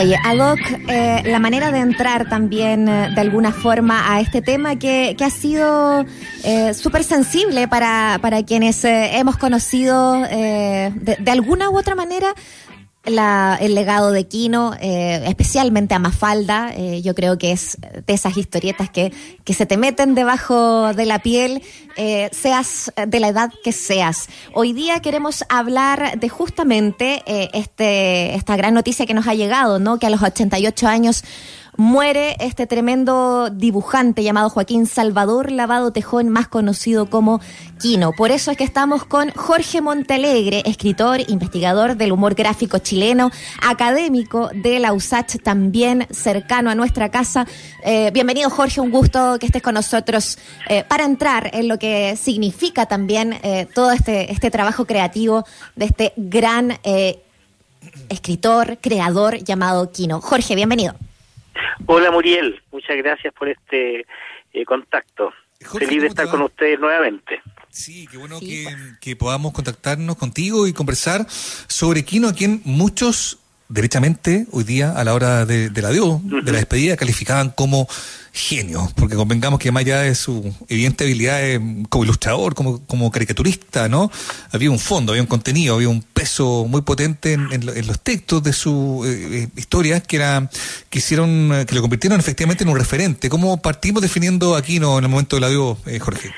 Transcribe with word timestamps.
Oye, 0.00 0.16
Alok, 0.24 0.60
eh, 0.88 1.22
la 1.26 1.38
manera 1.38 1.70
de 1.70 1.80
entrar 1.80 2.26
también 2.26 2.88
eh, 2.88 3.10
de 3.14 3.20
alguna 3.20 3.52
forma 3.52 4.10
a 4.10 4.22
este 4.22 4.40
tema 4.40 4.76
que, 4.76 5.14
que 5.18 5.24
ha 5.24 5.30
sido 5.30 6.06
eh, 6.42 6.72
súper 6.72 7.04
sensible 7.04 7.68
para, 7.68 8.18
para 8.22 8.42
quienes 8.42 8.82
eh, 8.86 9.18
hemos 9.18 9.36
conocido 9.36 10.14
de, 10.22 10.90
de 11.18 11.30
alguna 11.30 11.68
u 11.68 11.76
otra 11.76 11.94
manera 11.94 12.34
la, 13.04 13.56
el 13.60 13.74
legado 13.74 14.12
de 14.12 14.26
Kino, 14.26 14.74
eh, 14.80 15.22
especialmente 15.26 15.94
a 15.94 15.98
Mafalda, 15.98 16.72
eh, 16.76 17.00
yo 17.02 17.14
creo 17.14 17.38
que 17.38 17.52
es 17.52 17.78
de 18.06 18.12
esas 18.12 18.36
historietas 18.36 18.90
que, 18.90 19.12
que 19.44 19.54
se 19.54 19.64
te 19.64 19.76
meten 19.76 20.14
debajo 20.14 20.92
de 20.92 21.06
la 21.06 21.20
piel, 21.20 21.62
eh, 21.96 22.28
seas 22.32 22.92
de 23.06 23.20
la 23.20 23.28
edad 23.28 23.50
que 23.64 23.72
seas. 23.72 24.28
Hoy 24.52 24.72
día 24.74 25.00
queremos 25.00 25.44
hablar 25.48 26.18
de 26.18 26.28
justamente 26.28 27.22
este, 27.26 28.34
esta 28.34 28.56
gran 28.56 28.74
noticia 28.74 29.06
que 29.06 29.14
nos 29.14 29.26
ha 29.26 29.34
llegado, 29.34 29.78
¿no? 29.78 29.98
Que 29.98 30.06
a 30.06 30.10
los 30.10 30.22
88 30.22 30.86
años 30.86 31.24
muere 31.80 32.36
este 32.40 32.66
tremendo 32.66 33.48
dibujante 33.48 34.22
llamado 34.22 34.50
Joaquín 34.50 34.84
Salvador 34.84 35.50
Lavado 35.50 35.92
Tejón, 35.92 36.28
más 36.28 36.46
conocido 36.46 37.08
como 37.08 37.40
Quino. 37.80 38.12
Por 38.12 38.30
eso 38.30 38.50
es 38.50 38.58
que 38.58 38.64
estamos 38.64 39.06
con 39.06 39.30
Jorge 39.30 39.80
Montalegre, 39.80 40.62
escritor, 40.66 41.20
investigador 41.28 41.96
del 41.96 42.12
humor 42.12 42.34
gráfico 42.34 42.76
chileno, 42.80 43.30
académico 43.62 44.50
de 44.52 44.78
la 44.78 44.92
USACH, 44.92 45.42
también 45.42 46.06
cercano 46.10 46.68
a 46.68 46.74
nuestra 46.74 47.10
casa. 47.10 47.46
Eh, 47.82 48.10
bienvenido 48.12 48.50
Jorge, 48.50 48.82
un 48.82 48.90
gusto 48.90 49.38
que 49.38 49.46
estés 49.46 49.62
con 49.62 49.72
nosotros 49.72 50.36
eh, 50.68 50.84
para 50.86 51.04
entrar 51.06 51.48
en 51.54 51.66
lo 51.66 51.78
que 51.78 52.14
significa 52.16 52.84
también 52.84 53.38
eh, 53.42 53.66
todo 53.74 53.92
este, 53.92 54.30
este 54.30 54.50
trabajo 54.50 54.84
creativo 54.84 55.46
de 55.76 55.86
este 55.86 56.12
gran 56.18 56.78
escritor, 58.10 58.76
creador 58.82 59.38
llamado 59.38 59.90
Quino. 59.90 60.20
Jorge, 60.20 60.54
bienvenido. 60.54 60.94
Hola 61.86 62.10
Muriel, 62.10 62.60
muchas 62.72 62.96
gracias 62.96 63.32
por 63.34 63.48
este 63.48 64.06
eh, 64.52 64.64
contacto. 64.64 65.32
Jorge, 65.64 65.86
Feliz 65.86 66.02
de 66.02 66.08
¿cómo 66.08 66.14
te 66.14 66.22
estar 66.22 66.30
con 66.30 66.42
ustedes 66.42 66.80
nuevamente. 66.80 67.42
Sí, 67.68 68.06
qué 68.10 68.16
bueno 68.16 68.38
Sí, 68.38 68.46
que, 68.46 68.64
pues. 68.64 68.98
que 69.00 69.16
podamos 69.16 69.52
contactarnos 69.52 70.16
contigo 70.16 70.66
y 70.66 70.72
conversar 70.72 71.26
sobre 71.28 72.04
Kino, 72.04 72.28
a 72.28 72.32
quien 72.34 72.62
muchos, 72.64 73.38
derechamente, 73.70 74.46
hoy 74.52 74.64
día, 74.64 74.92
a 74.92 75.02
la 75.04 75.14
hora 75.14 75.46
de, 75.46 75.70
de 75.70 75.82
la 75.82 75.88
adiós, 75.88 76.20
de 76.22 76.52
la 76.52 76.58
despedida, 76.58 76.96
calificaban 76.96 77.50
como 77.50 77.88
genio, 78.32 78.88
porque 78.96 79.16
convengamos 79.16 79.58
que 79.58 79.72
más 79.72 79.80
allá 79.80 80.00
de 80.00 80.14
su 80.14 80.54
evidente 80.68 81.04
habilidad 81.04 81.42
eh, 81.42 81.60
como 81.88 82.04
ilustrador, 82.04 82.54
como, 82.54 82.84
como 82.86 83.10
caricaturista, 83.10 83.88
¿no? 83.88 84.10
Había 84.52 84.70
un 84.70 84.78
fondo, 84.78 85.12
había 85.12 85.22
un 85.22 85.28
contenido, 85.28 85.76
había 85.76 85.88
un 85.88 86.02
peso 86.02 86.66
muy 86.68 86.82
potente 86.82 87.32
en, 87.32 87.52
en 87.52 87.60
en 87.68 87.86
los 87.86 88.00
textos 88.00 88.42
de 88.42 88.52
sus 88.52 89.06
eh, 89.06 89.42
eh, 89.44 89.48
historias 89.56 90.02
que 90.02 90.16
era, 90.16 90.48
que 90.88 90.98
hicieron, 90.98 91.52
eh, 91.52 91.66
que 91.66 91.74
lo 91.74 91.80
convirtieron 91.80 92.20
efectivamente 92.20 92.64
en 92.64 92.70
un 92.70 92.78
referente. 92.78 93.28
¿Cómo 93.28 93.60
partimos 93.62 94.02
definiendo 94.02 94.56
a 94.56 94.62
Kino 94.62 94.98
en 94.98 95.04
el 95.04 95.10
momento 95.10 95.36
del 95.36 95.44
adiós, 95.44 95.78
eh, 95.86 95.98
Jorge? 95.98 96.32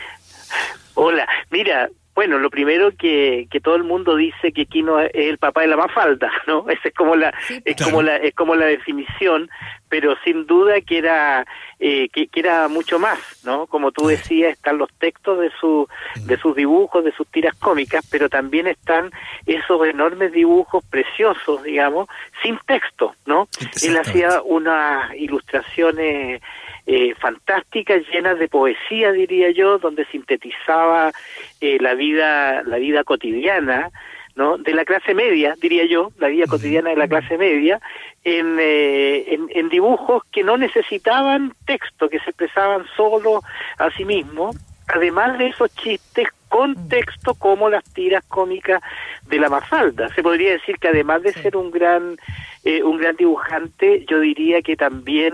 Hola, 0.95 1.27
mira, 1.51 1.89
bueno, 2.15 2.39
lo 2.39 2.51
primero 2.51 2.93
que, 2.97 3.47
que 3.51 3.61
todo 3.61 3.75
el 3.75 3.85
mundo 3.85 4.17
dice 4.17 4.53
que 4.53 4.67
Kino 4.67 5.01
es 5.01 5.11
el 5.15 5.39
papá 5.39 5.63
de 5.63 5.69
la 5.69 5.77
Mafalda, 5.77 6.31
¿no? 6.47 6.69
Esa 6.69 6.89
es 6.89 6.95
como 6.95 7.17
la 7.17 7.33
Sí, 7.47 7.61
es 7.65 7.77
claro. 7.77 7.91
como 7.91 8.03
la 8.03 8.17
es 8.17 8.35
como 8.35 8.55
la 8.55 8.67
definición, 8.67 9.49
pero 9.89 10.15
sin 10.25 10.47
duda 10.47 10.81
que 10.81 10.99
era 10.99 11.47
eh, 11.81 12.09
que, 12.11 12.29
que 12.29 12.41
era 12.41 12.69
mucho 12.69 12.99
más, 12.99 13.19
¿no? 13.45 13.67
Como 13.67 13.93
tú 13.93 14.07
decías, 14.07 14.53
están 14.53 14.79
los 14.79 14.93
textos 14.99 15.41
de 15.41 15.51
su 15.59 15.89
de 16.27 16.37
sus 16.39 16.55
dibujos, 16.55 17.05
de 17.05 17.13
sus 17.13 17.27
tiras 17.29 17.55
cómicas, 17.57 18.07
pero 18.11 18.29
también 18.29 18.67
están 18.67 19.11
esos 19.47 19.87
enormes 19.87 20.33
dibujos 20.33 20.85
preciosos, 20.85 21.63
digamos, 21.63 22.09
sin 22.43 22.59
texto, 22.67 23.15
¿no? 23.27 23.49
Él 23.83 23.97
hacía 23.97 24.43
unas 24.43 25.15
ilustraciones 25.15 26.43
eh, 26.87 27.15
fantásticas, 27.21 28.03
llenas 28.13 28.39
de 28.39 28.49
poesía, 28.49 29.13
diría 29.13 29.51
yo, 29.51 29.79
donde 29.79 30.05
sintetizaba 30.07 31.13
eh, 31.61 31.79
la 31.81 31.95
vida, 31.95 32.63
la 32.65 32.79
vida 32.79 33.05
cotidiana, 33.05 33.91
¿no? 34.35 34.59
De 34.59 34.75
la 34.75 34.85
clase 34.85 35.15
media, 35.15 35.55
diría 35.61 35.85
yo, 35.87 36.11
la 36.19 36.29
vida 36.29 36.47
cotidiana 36.47 36.91
de 36.91 36.97
la 36.97 37.09
clase 37.09 37.39
media, 37.39 37.81
en, 38.25 38.57
eh, 38.59 39.35
en, 39.35 39.49
en 39.51 39.69
dibujos 39.69 40.23
que 40.33 40.43
no 40.43 40.57
necesitaban 40.57 41.55
texto, 41.67 42.09
que 42.09 42.19
se 42.21 42.31
expresaban 42.31 42.85
solo 42.97 43.43
a 43.79 43.91
sí 43.91 44.05
mismos, 44.05 44.57
además 44.89 45.39
de 45.39 45.49
esos 45.49 45.75
chistes 45.77 46.29
con 46.53 46.87
texto 46.91 47.33
como 47.33 47.71
las 47.71 47.83
tiras 47.95 48.23
cómicas 48.29 48.83
de 49.27 49.39
la 49.39 49.49
Mafalda. 49.49 50.11
Se 50.15 50.23
podría 50.23 50.53
decir 50.53 50.77
que 50.79 50.89
además 50.89 51.23
de 51.23 51.33
ser 51.33 51.57
un 51.57 51.71
gran 51.71 52.19
eh, 52.63 52.83
un 52.83 52.99
gran 52.99 53.17
dibujante, 53.17 54.05
yo 54.07 54.21
diría 54.21 54.61
que 54.61 54.77
también 54.77 55.33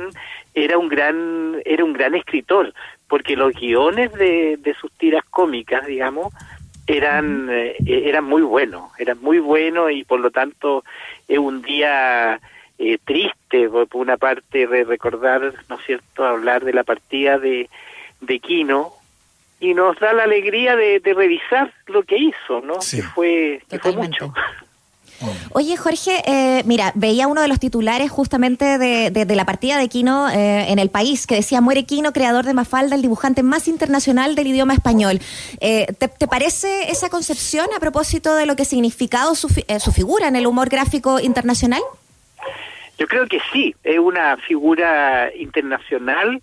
era 0.55 0.79
un 0.79 0.89
gran 0.89 1.57
era 1.65 1.85
un 1.85 1.93
gran 1.93 2.15
escritor, 2.15 2.73
porque 3.09 3.35
los 3.35 3.53
guiones 3.53 4.13
de, 4.13 4.59
de 4.59 4.75
sus 4.75 4.93
tiras 4.93 5.25
cómicas, 5.29 5.89
digamos, 5.89 6.33
eran 6.87 7.49
eh, 7.51 7.75
eran 7.85 8.25
muy 8.25 8.43
buenos, 8.43 8.85
eran 9.01 9.21
muy 9.21 9.41
buenos 9.41 9.91
y 9.91 10.05
por 10.05 10.21
lo 10.21 10.31
tanto 10.31 10.85
es 11.27 11.39
un 11.39 11.63
día 11.63 12.39
eh, 12.79 12.99
triste 13.05 13.69
por, 13.69 13.89
una 13.95 14.19
parte 14.19 14.69
de 14.69 14.85
recordar, 14.85 15.53
¿no 15.69 15.81
es 15.81 15.85
cierto?, 15.85 16.25
hablar 16.25 16.65
de 16.65 16.75
la 16.75 16.85
partida 16.85 17.41
de 17.41 17.69
de 18.21 18.39
Quino 18.39 18.98
y 19.61 19.75
nos 19.75 19.99
da 19.99 20.13
la 20.13 20.25
alegría 20.25 20.77
de, 20.77 21.01
de 21.01 21.15
revisar 21.15 21.73
lo 21.87 22.03
que 22.05 22.17
hizo, 22.17 22.61
¿no? 22.63 22.81
Sí. 22.81 22.99
Que 22.99 23.03
fue 23.03 23.63
que 23.69 23.79
fue 23.79 23.93
mucho. 23.93 24.33
Oye, 25.51 25.77
Jorge, 25.77 26.23
eh, 26.27 26.63
mira, 26.65 26.93
veía 26.95 27.27
uno 27.27 27.43
de 27.43 27.49
los 27.49 27.59
titulares 27.59 28.09
justamente 28.09 28.79
de, 28.79 29.11
de- 29.11 29.25
de 29.25 29.35
la 29.35 29.45
partida 29.45 29.77
de 29.77 29.89
Quino 29.89 30.29
eh, 30.31 30.71
en 30.71 30.79
el 30.79 30.91
país, 30.91 31.27
que 31.27 31.35
decía, 31.35 31.61
muere 31.61 31.83
Quino, 31.87 32.13
creador 32.13 32.45
de 32.45 32.55
Mafalda, 32.55 32.95
el 32.95 33.03
dibujante 33.03 33.43
más 33.43 33.67
internacional 33.67 34.37
del 34.37 34.47
idioma 34.47 34.75
español. 34.75 35.19
Eh, 35.61 35.87
¿te, 35.99 36.07
te 36.07 36.29
parece 36.29 36.93
esa 36.93 37.09
concepción 37.09 37.67
a 37.77 37.81
propósito 37.81 38.37
de 38.37 38.47
lo 38.47 38.55
que 38.55 38.63
ha 38.63 38.67
significado 38.67 39.35
su, 39.35 39.49
fi- 39.49 39.65
eh, 39.67 39.81
su 39.81 39.91
figura 39.91 40.29
en 40.29 40.37
el 40.37 40.47
humor 40.47 40.69
gráfico 40.69 41.19
internacional? 41.19 41.83
Yo 42.97 43.09
creo 43.09 43.27
que 43.27 43.41
sí, 43.53 43.75
es 43.83 43.99
una 43.99 44.37
figura 44.37 45.31
internacional 45.37 46.41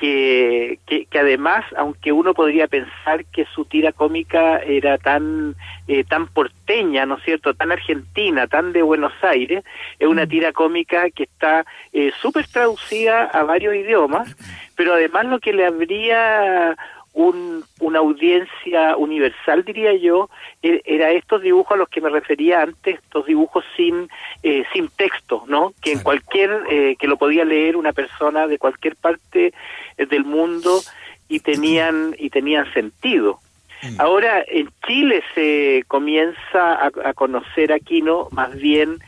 que, 0.00 0.78
que, 0.86 1.04
que 1.04 1.18
además, 1.18 1.62
aunque 1.76 2.10
uno 2.10 2.32
podría 2.32 2.66
pensar 2.68 3.26
que 3.26 3.44
su 3.54 3.66
tira 3.66 3.92
cómica 3.92 4.58
era 4.58 4.96
tan 4.96 5.56
eh, 5.88 6.04
tan 6.04 6.26
porteña, 6.26 7.04
¿no 7.04 7.18
es 7.18 7.24
cierto?, 7.24 7.52
tan 7.52 7.70
argentina, 7.70 8.46
tan 8.46 8.72
de 8.72 8.80
Buenos 8.80 9.12
Aires, 9.22 9.62
es 9.98 10.08
una 10.08 10.26
tira 10.26 10.52
cómica 10.52 11.10
que 11.10 11.24
está 11.24 11.66
eh, 11.92 12.12
súper 12.22 12.46
traducida 12.46 13.24
a 13.24 13.42
varios 13.42 13.74
idiomas, 13.74 14.34
pero 14.74 14.94
además 14.94 15.26
lo 15.26 15.38
que 15.38 15.52
le 15.52 15.66
habría 15.66 16.78
un, 17.12 17.64
una 17.80 17.98
audiencia 17.98 18.96
universal, 18.96 19.64
diría 19.64 19.94
yo, 19.94 20.30
e- 20.62 20.80
era 20.84 21.10
estos 21.10 21.42
dibujos 21.42 21.72
a 21.72 21.78
los 21.78 21.88
que 21.88 22.00
me 22.00 22.08
refería 22.08 22.62
antes, 22.62 22.98
estos 22.98 23.26
dibujos 23.26 23.64
sin 23.76 24.08
eh, 24.42 24.64
sin 24.72 24.88
texto, 24.88 25.44
¿no? 25.48 25.72
Que 25.82 25.92
en 25.92 26.00
cualquier 26.00 26.62
eh, 26.70 26.96
que 26.98 27.08
lo 27.08 27.16
podía 27.16 27.44
leer 27.44 27.76
una 27.76 27.92
persona 27.92 28.46
de 28.46 28.58
cualquier 28.58 28.96
parte 28.96 29.52
eh, 29.96 30.06
del 30.06 30.24
mundo 30.24 30.80
y 31.28 31.40
tenían 31.40 32.14
y 32.18 32.30
tenían 32.30 32.72
sentido. 32.72 33.40
Mm. 33.82 34.00
Ahora 34.00 34.44
en 34.46 34.68
Chile 34.86 35.22
se 35.34 35.84
comienza 35.88 36.74
a, 36.74 36.90
a 37.04 37.14
conocer 37.14 37.72
a 37.72 37.78
Quino 37.78 38.28
más 38.30 38.54
bien 38.54 38.98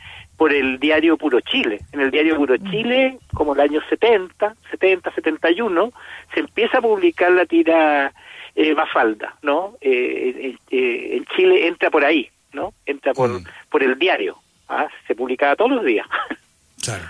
por 0.43 0.53
el 0.53 0.81
diario 0.81 1.17
Puro 1.17 1.41
Chile. 1.41 1.79
En 1.93 2.01
el 2.01 2.11
diario 2.11 2.35
Puro 2.35 2.57
Chile, 2.57 3.17
como 3.33 3.55
el 3.55 3.61
año 3.61 3.81
70, 3.89 4.57
70, 4.73 5.15
71, 5.15 5.93
se 6.35 6.41
empieza 6.41 6.79
a 6.79 6.81
publicar 6.81 7.31
la 7.31 7.47
tira 7.47 8.13
eh, 8.57 8.75
Mafalda, 8.75 9.37
¿no? 9.43 9.77
Eh, 9.81 10.35
eh, 10.37 10.57
eh, 10.73 11.17
en 11.17 11.25
Chile 11.27 11.69
entra 11.69 11.93
por 11.93 12.05
ahí, 12.05 12.29
¿no? 12.53 12.75
Entra 12.87 13.15
por, 13.15 13.31
Mm. 13.31 13.45
por 13.71 13.85
el 13.85 13.97
diario. 13.97 14.37
¿ah? 14.69 14.89
Se 15.07 15.15
publicaba 15.15 15.55
todos 15.55 15.71
los 15.71 15.85
días. 15.85 16.09
Claro. 16.83 17.05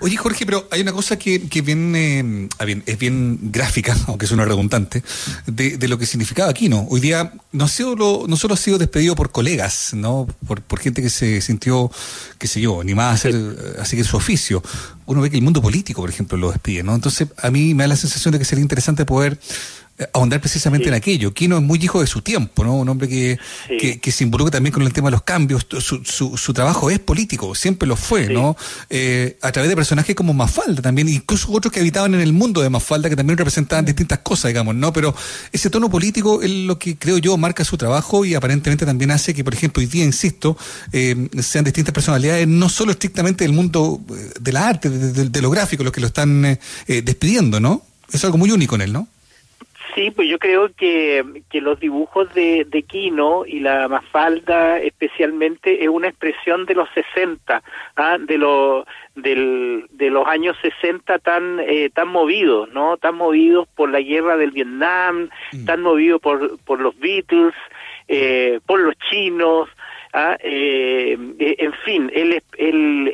Oye, 0.00 0.16
Jorge, 0.16 0.44
pero 0.46 0.66
hay 0.70 0.80
una 0.80 0.92
cosa 0.92 1.18
que, 1.18 1.48
que 1.48 1.62
bien, 1.62 1.94
eh, 1.96 2.48
ah, 2.58 2.64
bien, 2.64 2.82
es 2.86 2.98
bien 2.98 3.38
gráfica, 3.52 3.96
aunque 4.06 4.26
suena 4.26 4.44
redundante, 4.44 5.02
de, 5.46 5.76
de 5.78 5.88
lo 5.88 5.98
que 5.98 6.06
significaba 6.06 6.50
Aquino. 6.50 6.86
Hoy 6.90 7.00
día 7.00 7.32
no, 7.52 7.64
ha 7.64 7.68
sido 7.68 7.94
lo- 7.96 8.24
no 8.26 8.36
solo 8.36 8.54
ha 8.54 8.56
sido 8.56 8.78
despedido 8.78 9.14
por 9.14 9.30
colegas, 9.30 9.90
¿no? 9.94 10.26
Por, 10.46 10.62
por 10.62 10.80
gente 10.80 11.02
que 11.02 11.10
se 11.10 11.40
sintió, 11.40 11.90
qué 12.38 12.46
sé 12.48 12.60
yo, 12.60 12.80
animada 12.80 13.10
a 13.10 13.14
hacer, 13.14 13.34
a 13.80 13.84
seguir 13.84 14.04
su 14.06 14.16
oficio. 14.16 14.62
Uno 15.06 15.20
ve 15.20 15.30
que 15.30 15.36
el 15.36 15.42
mundo 15.42 15.60
político, 15.62 16.00
por 16.00 16.10
ejemplo, 16.10 16.36
lo 16.38 16.50
despide, 16.50 16.82
¿no? 16.82 16.94
Entonces, 16.94 17.28
a 17.36 17.50
mí 17.50 17.74
me 17.74 17.84
da 17.84 17.88
la 17.88 17.96
sensación 17.96 18.32
de 18.32 18.38
que 18.38 18.44
sería 18.44 18.62
interesante 18.62 19.04
poder 19.04 19.38
ahondar 20.12 20.40
precisamente 20.40 20.88
en 20.88 20.94
aquello. 20.94 21.32
Kino 21.34 21.56
es 21.56 21.62
muy 21.62 21.78
hijo 21.82 22.00
de 22.00 22.06
su 22.06 22.22
tiempo, 22.22 22.64
¿no? 22.64 22.76
Un 22.76 22.88
hombre 22.88 23.08
que, 23.08 23.38
que, 24.00 24.12
se 24.12 24.24
involucra 24.24 24.52
también 24.52 24.72
con 24.72 24.82
el 24.82 24.92
tema 24.92 25.08
de 25.08 25.12
los 25.12 25.22
cambios. 25.22 25.66
Su, 25.80 26.04
su, 26.04 26.36
su 26.36 26.54
trabajo 26.54 26.90
es 26.90 26.98
político, 26.98 27.54
siempre 27.54 27.88
lo 27.88 27.96
fue, 27.96 28.28
¿no? 28.28 28.56
Eh, 28.88 29.38
a 29.42 29.52
través 29.52 29.68
de 29.68 29.76
personajes 29.76 30.14
como 30.14 30.32
Mafalda 30.32 30.82
también, 30.82 31.08
incluso 31.08 31.52
otros 31.52 31.72
que 31.72 31.80
habitaban 31.80 32.14
en 32.14 32.20
el 32.20 32.32
mundo 32.32 32.62
de 32.62 32.70
Mafalda 32.70 33.08
que 33.08 33.16
también 33.16 33.36
representaban 33.36 33.84
distintas 33.84 34.20
cosas, 34.20 34.48
digamos, 34.48 34.74
¿no? 34.74 34.92
Pero 34.92 35.14
ese 35.52 35.70
tono 35.70 35.90
político 35.90 36.42
es 36.42 36.50
lo 36.50 36.78
que 36.78 36.96
creo 36.96 37.18
yo 37.18 37.36
marca 37.36 37.64
su 37.64 37.76
trabajo 37.76 38.24
y 38.24 38.34
aparentemente 38.34 38.86
también 38.86 39.10
hace 39.10 39.34
que, 39.34 39.44
por 39.44 39.54
ejemplo, 39.54 39.80
hoy 39.80 39.86
día, 39.86 40.04
insisto, 40.04 40.56
eh, 40.92 41.28
sean 41.40 41.64
distintas 41.64 41.92
personalidades, 41.92 42.46
no 42.48 42.68
solo 42.68 42.92
estrictamente 42.92 43.44
del 43.44 43.52
mundo 43.52 44.00
eh, 44.10 44.32
de 44.40 44.52
la 44.52 44.68
arte, 44.68 44.88
de, 44.88 45.42
lo 45.42 45.50
gráfico, 45.50 45.84
los 45.84 45.92
que 45.92 46.00
lo 46.00 46.08
están 46.08 46.58
despidiendo, 46.86 47.60
¿no? 47.60 47.82
Es 48.12 48.24
algo 48.24 48.36
muy 48.36 48.50
único 48.50 48.74
en 48.74 48.82
él, 48.82 48.92
¿no? 48.92 49.08
Sí, 50.00 50.10
pues 50.10 50.30
yo 50.30 50.38
creo 50.38 50.74
que, 50.74 51.42
que 51.50 51.60
los 51.60 51.78
dibujos 51.78 52.32
de, 52.32 52.64
de 52.64 52.82
Quino 52.84 53.44
y 53.44 53.60
la 53.60 53.86
Mafalda 53.86 54.78
especialmente 54.78 55.84
es 55.84 55.90
una 55.90 56.08
expresión 56.08 56.64
de 56.64 56.74
los 56.74 56.88
60, 56.94 57.62
¿ah? 57.96 58.16
de, 58.18 58.38
los 58.38 58.86
del, 59.14 59.84
de 59.90 60.08
los 60.08 60.26
años 60.26 60.56
60 60.62 61.18
tan, 61.18 61.60
eh, 61.60 61.90
tan 61.92 62.08
movidos, 62.08 62.70
¿no? 62.72 62.96
Tan 62.96 63.16
movidos 63.16 63.68
por 63.76 63.90
la 63.90 64.00
guerra 64.00 64.38
del 64.38 64.52
Vietnam, 64.52 65.28
mm. 65.52 65.66
tan 65.66 65.82
movidos 65.82 66.18
por, 66.22 66.58
por 66.60 66.80
los 66.80 66.98
Beatles, 66.98 67.52
eh, 68.08 68.58
por 68.64 68.80
los 68.80 68.94
chinos, 69.10 69.68
¿ah? 70.12 70.36
eh, 70.40 71.16
en 71.38 71.72
fin, 71.84 72.10
él 72.14 72.42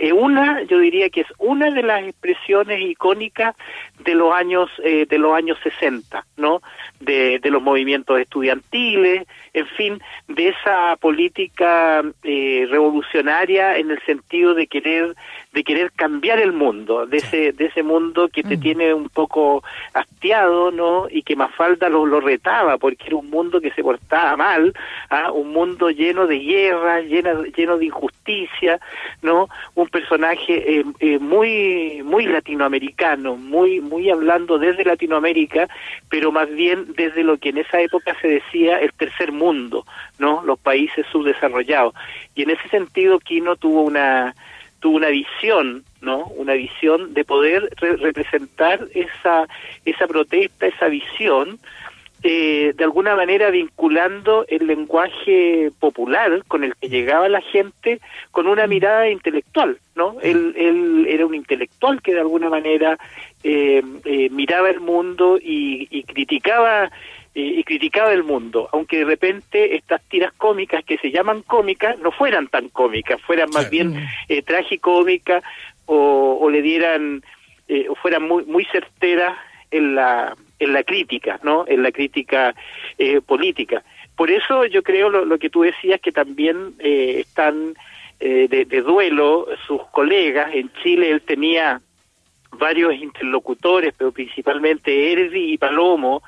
es 0.01 0.13
una, 0.13 0.63
yo 0.63 0.79
diría 0.79 1.11
que 1.11 1.23
es 1.23 1.27
una 1.39 1.71
de 1.71 1.83
las 1.83 2.03
expresiones 2.05 2.81
icónicas 2.81 3.55
de 4.01 4.15
los 4.15 4.33
años 4.33 4.71
eh, 4.83 5.07
de 5.09 5.19
los 5.19 5.35
años 5.35 5.59
60, 5.63 6.25
¿no? 6.37 6.63
De, 7.01 7.39
de 7.39 7.51
los 7.51 7.63
movimientos 7.63 8.19
estudiantiles, 8.19 9.27
en 9.53 9.67
fin, 9.69 10.03
de 10.29 10.49
esa 10.49 10.97
política 10.97 12.03
eh, 12.23 12.67
revolucionaria 12.71 13.77
en 13.77 13.91
el 13.91 14.01
sentido 14.03 14.55
de 14.55 14.67
querer 14.67 15.15
de 15.57 15.65
querer 15.65 15.91
cambiar 15.93 16.39
el 16.39 16.53
mundo, 16.53 17.07
de 17.07 17.17
ese 17.17 17.53
de 17.53 17.65
ese 17.65 17.83
mundo 17.83 18.29
que 18.29 18.43
te 18.43 18.59
mm. 18.59 18.61
tiene 18.61 18.93
un 18.93 19.09
poco 19.09 19.65
hastiado, 19.95 20.71
¿no? 20.71 21.07
Y 21.11 21.23
que 21.23 21.35
Mafalda 21.35 21.89
lo, 21.89 22.05
lo 22.05 22.21
retaba 22.21 22.77
porque 22.77 23.07
era 23.07 23.17
un 23.17 23.31
mundo 23.31 23.59
que 23.61 23.71
se 23.71 23.83
portaba 23.83 24.37
mal, 24.37 24.75
¿ah? 25.09 25.33
un 25.33 25.53
mundo 25.53 25.89
lleno 25.89 26.27
de 26.27 26.39
guerra, 26.41 27.01
lleno 27.01 27.45
lleno 27.45 27.79
de 27.79 27.87
injusticia, 27.87 28.79
¿no? 29.23 29.49
Un 29.75 29.89
personaje 29.89 30.81
eh, 30.81 30.85
eh, 31.01 31.19
muy 31.19 32.03
muy 32.05 32.27
latinoamericano, 32.27 33.37
muy 33.37 33.81
muy 33.81 34.11
hablando 34.11 34.59
desde 34.59 34.85
Latinoamérica, 34.85 35.69
pero 36.11 36.31
más 36.31 36.51
bien 36.51 36.93
desde 36.95 37.25
lo 37.25 37.39
que 37.39 37.49
en 37.49 37.59
esa 37.59 37.81
época 37.81 38.15
se 38.21 38.29
decía 38.29 38.79
el 38.79 38.93
tercer 38.93 39.33
mundo 39.33 39.47
mundo, 39.47 39.87
¿no? 40.19 40.43
Los 40.45 40.59
países 40.59 41.07
subdesarrollados. 41.13 41.95
Y 42.35 42.43
en 42.43 42.51
ese 42.51 42.69
sentido 42.69 43.21
Kino 43.21 43.57
tuvo 43.57 43.83
una 43.83 44.35
tuvo 44.87 44.99
una 44.99 45.09
visión, 45.09 45.83
¿no? 46.01 46.27
Una 46.37 46.53
visión 46.53 47.13
de 47.13 47.25
poder 47.25 47.69
representar 47.81 48.87
esa 48.95 49.49
esa 49.85 50.07
protesta, 50.07 50.69
esa 50.69 50.87
visión 50.87 51.59
eh, 52.23 52.73
de 52.77 52.85
alguna 52.85 53.17
manera 53.17 53.51
vinculando 53.51 54.45
el 54.47 54.69
lenguaje 54.69 55.73
popular 55.81 56.45
con 56.47 56.63
el 56.63 56.77
que 56.77 56.89
llegaba 56.89 57.29
la 57.29 57.41
gente 57.41 58.01
con 58.31 58.47
una 58.47 58.69
mirada 58.69 59.11
intelectual, 59.11 59.77
¿no? 59.97 60.19
Él, 60.23 60.55
él 60.57 61.07
era 61.09 61.27
un 61.27 61.35
intelectual 61.35 62.01
que 62.01 62.15
de 62.15 62.21
alguna 62.21 62.49
manera 62.49 62.97
eh, 63.43 63.83
eh, 64.05 64.29
miraba 64.31 64.71
el 64.71 64.79
mundo 64.79 65.37
y, 65.37 65.89
y 65.91 66.05
criticaba 66.05 66.93
y 67.39 67.63
criticaba 67.65 68.13
el 68.13 68.25
mundo, 68.25 68.69
aunque 68.73 68.99
de 68.99 69.05
repente 69.05 69.77
estas 69.77 70.03
tiras 70.09 70.33
cómicas 70.39 70.83
que 70.85 70.97
se 70.97 71.11
llaman 71.11 71.43
cómicas 71.43 71.99
no 71.99 72.11
fueran 72.11 72.49
tan 72.49 72.71
cómicas, 72.71 73.21
fueran 73.21 73.51
más 73.51 73.69
bien 73.69 74.07
eh, 74.29 74.41
tragicómicas 74.41 75.45
o, 75.85 76.39
o, 76.41 76.51
le 76.51 76.63
dieran 76.63 77.23
eh, 77.69 77.89
o 77.91 77.95
fueran 77.95 78.23
muy 78.23 78.47
muy 78.47 78.65
certeras 78.65 79.37
en 79.71 79.95
la 79.95 80.35
en 80.59 80.73
la 80.73 80.83
crítica, 80.83 81.39
¿no? 81.43 81.65
En 81.69 81.83
la 81.83 81.93
crítica 81.93 82.55
eh, 82.97 83.21
política. 83.21 83.83
Por 84.17 84.31
eso 84.31 84.65
yo 84.65 84.83
creo 84.83 85.11
lo, 85.11 85.27
lo, 85.27 85.39
que 85.39 85.51
tú 85.51 85.61
decías 85.61 86.01
que 86.01 86.13
también 86.13 86.73
eh, 86.79 87.17
están 87.21 87.75
eh, 88.19 88.49
de, 88.49 88.65
de 88.65 88.81
duelo 88.81 89.47
sus 89.67 89.83
colegas 89.89 90.55
en 90.55 90.71
Chile. 90.83 91.11
Él 91.11 91.21
tenía 91.21 91.83
varios 92.53 92.95
interlocutores, 92.95 93.93
pero 93.97 94.13
principalmente 94.13 95.13
Erdi 95.13 95.53
y 95.53 95.59
Palomo, 95.59 96.23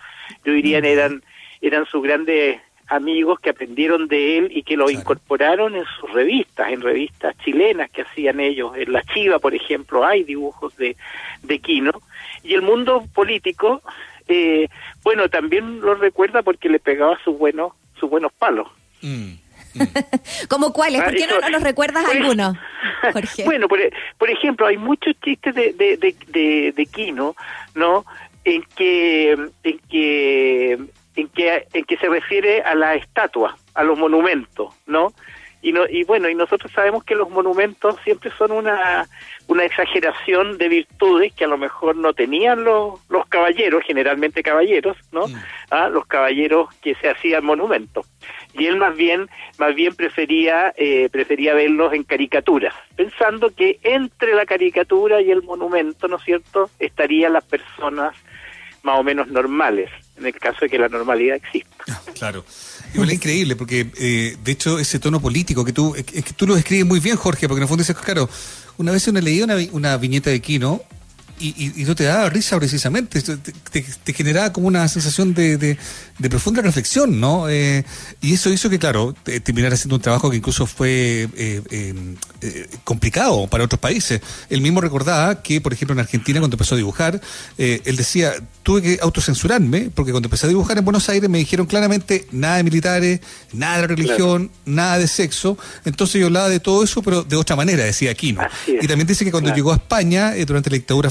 yo 0.45 0.53
diría 0.53 0.79
eran, 0.79 1.23
eran 1.61 1.87
sus 1.87 2.03
grandes 2.03 2.61
amigos 2.89 3.39
que 3.41 3.51
aprendieron 3.51 4.09
de 4.09 4.39
él 4.39 4.51
y 4.51 4.63
que 4.63 4.77
lo 4.77 4.91
incorporaron 4.91 5.77
en 5.77 5.85
sus 6.01 6.11
revistas, 6.13 6.73
en 6.73 6.81
revistas 6.81 7.37
chilenas 7.45 7.91
que 7.91 8.03
hacían 8.03 8.41
ellos. 8.41 8.73
En 8.77 8.93
La 8.93 9.03
Chiva, 9.03 9.39
por 9.39 9.55
ejemplo, 9.55 10.05
hay 10.05 10.25
dibujos 10.25 10.77
de, 10.77 10.97
de 11.43 11.59
Quino. 11.59 11.93
Y 12.43 12.55
el 12.55 12.63
mundo 12.63 13.05
político, 13.15 13.83
eh, 14.27 14.69
bueno, 15.03 15.29
también 15.29 15.81
lo 15.81 15.95
recuerda 15.95 16.43
porque 16.43 16.69
le 16.69 16.79
pegaba 16.79 17.19
sus 17.23 17.37
buenos, 17.37 17.73
sus 18.01 18.09
buenos 18.09 18.33
palos. 18.33 18.69
Mm. 19.03 19.35
¿Como 20.49 20.73
cuáles? 20.73 21.03
¿Por 21.03 21.15
qué 21.15 21.27
no, 21.27 21.49
nos 21.51 21.63
recuerdas 21.63 22.05
pues, 22.05 22.17
algunos, 22.17 22.57
Jorge? 23.13 23.45
Bueno, 23.45 23.69
por, 23.69 23.79
por, 24.17 24.31
ejemplo, 24.31 24.67
hay 24.67 24.77
muchos 24.77 25.15
chistes 25.23 25.55
de, 25.55 25.73
de, 25.73 25.97
de, 25.97 26.73
de, 26.75 26.87
Kino, 26.87 27.37
¿no? 27.75 28.05
En 28.49 28.63
que, 28.75 29.33
en 29.33 29.79
que, 29.91 30.73
en 31.17 31.29
que, 31.29 31.67
en 31.73 31.85
que 31.85 31.97
se 31.99 32.09
refiere 32.09 32.63
a 32.63 32.75
la 32.75 32.95
estatua, 32.95 33.57
a 33.75 33.83
los 33.83 33.99
monumentos, 33.99 34.75
¿no? 34.87 35.13
Y, 35.61 35.73
no, 35.73 35.83
y 35.89 36.05
bueno, 36.05 36.29
y 36.29 36.35
nosotros 36.37 36.71
sabemos 36.73 37.03
que 37.03 37.17
los 37.17 37.29
monumentos 37.31 37.97
siempre 38.05 38.31
son 38.39 38.53
una, 38.53 39.09
una 39.49 39.65
exageración 39.65 40.57
de 40.57 40.69
virtudes 40.69 41.33
que 41.35 41.45
a 41.45 41.49
lo 41.49 41.59
mejor 41.59 41.97
no 41.97 42.15
tenían 42.15 42.63
los, 42.63 43.01
los 43.11 43.27
caballeros, 43.27 43.83
generalmente 43.85 44.43
caballeros, 44.43 44.97
¿no? 45.11 45.25
¿Ah? 45.71 45.89
Los 45.89 46.07
caballeros 46.07 46.73
que 46.77 46.95
se 46.95 47.11
hacían 47.11 47.45
monumentos 47.45 48.07
y 48.55 48.67
él 48.67 48.77
más 48.77 48.97
bien 48.97 49.29
más 49.59 49.75
bien 49.75 49.95
prefería 49.95 50.73
eh, 50.77 51.09
prefería 51.11 51.55
verlos 51.55 51.93
en 51.93 52.03
caricaturas 52.03 52.75
pensando 52.97 53.55
que 53.55 53.79
entre 53.83 54.35
la 54.35 54.47
caricatura 54.47 55.21
y 55.21 55.31
el 55.31 55.43
monumento 55.43 56.09
no 56.09 56.17
es 56.17 56.25
cierto 56.25 56.71
estarían 56.79 57.35
las 57.35 57.45
personas 57.45 58.15
más 58.89 58.99
o 58.99 59.05
menos 59.05 59.29
normales 59.29 59.91
en 60.17 60.27
el 60.27 60.35
caso 60.35 60.61
de 60.63 60.69
que 60.69 60.79
la 60.79 60.89
normalidad 60.89 61.37
exista. 61.37 61.85
Ah, 61.89 62.01
claro. 62.15 62.45
Igual 62.95 63.11
es 63.11 63.17
increíble, 63.17 63.55
porque 63.55 63.87
eh, 63.99 64.37
de 64.43 64.53
hecho 64.53 64.79
ese 64.79 64.99
tono 64.99 65.21
político 65.21 65.65
que 65.65 65.73
tú, 65.73 65.95
es 65.95 66.05
que 66.05 66.33
tú 66.35 66.47
lo 66.47 66.55
describes 66.55 66.87
muy 66.87 67.01
bien, 67.01 67.17
Jorge, 67.17 67.47
porque 67.47 67.59
en 67.59 67.65
el 67.65 67.69
fondo 67.69 67.83
dices, 67.83 67.97
claro, 67.97 68.29
una 68.79 68.93
vez 68.93 69.07
uno 69.09 69.21
leía 69.21 69.45
una, 69.45 69.57
una 69.73 69.97
viñeta 69.99 70.31
de 70.31 70.41
Kino 70.41 70.81
y, 71.41 71.73
y, 71.77 71.85
no 71.85 71.95
te 71.95 72.05
daba 72.05 72.29
risa 72.29 72.59
precisamente, 72.59 73.23
te, 73.23 73.37
te, 73.83 74.13
generaba 74.13 74.53
como 74.53 74.67
una 74.67 74.87
sensación 74.89 75.35
de, 75.35 75.57
de, 75.57 75.77
profunda 76.29 76.63
reflexión, 76.63 77.21
¿no? 77.21 77.49
Eh, 77.49 77.85
y 78.21 78.35
eso 78.35 78.51
hizo 78.51 78.69
que, 78.69 78.79
claro, 78.79 79.15
terminara 79.43 79.75
haciendo 79.75 79.97
un 79.97 80.03
trabajo 80.03 80.31
que 80.31 80.37
incluso 80.37 80.67
fue 80.67 81.29
eh, 81.37 81.63
eh, 81.71 81.95
eh, 82.41 82.69
complicado 82.85 83.47
para 83.47 83.65
otros 83.65 83.81
países. 83.81 84.21
Él 84.51 84.61
mismo 84.61 84.81
recordaba 84.81 85.43
que, 85.43 85.61
por 85.61 85.73
ejemplo, 85.73 85.95
en 85.95 86.01
Argentina, 86.01 86.41
cuando 86.41 86.57
empezó 86.57 86.75
a 86.75 86.79
dibujar, 86.79 87.21
él 87.57 87.97
decía, 87.97 88.33
tuve 88.63 88.83
que 88.83 88.99
autocensurarme, 89.01 89.91
porque 89.95 90.13
cuando 90.13 90.27
empecé 90.27 90.47
a 90.47 90.49
dibujar 90.49 90.79
en 90.79 90.85
Buenos 90.85 91.09
Aires 91.09 91.29
me 91.31 91.39
dijeron 91.39 91.67
claramente 91.67 92.27
nada 92.33 92.57
de 92.57 92.65
militares, 92.65 93.21
nada 93.53 93.83
de 93.83 93.87
religión, 93.87 94.51
nada 94.67 94.99
de 94.99 95.09
sexo. 95.09 95.57
Entonces 95.85 96.21
yo 96.21 96.27
hablaba 96.27 96.49
de 96.49 96.61
todo 96.61 96.83
eso, 96.85 97.03
pero 97.03 97.23
de 97.23 97.37
otra 97.37 97.57
manera, 97.57 97.85
decía 97.85 98.11
Aquino. 98.11 98.43
Y 98.67 98.87
también 98.87 99.07
dice 99.07 99.25
que 99.25 99.31
cuando 99.31 99.55
llegó 99.55 99.73
a 99.73 99.77
España, 99.77 100.35
durante 100.47 100.71
la 100.71 100.75
dictadura 100.75 101.11